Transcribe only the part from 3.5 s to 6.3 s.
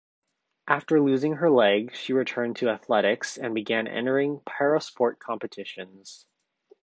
began entering para-sport competitions.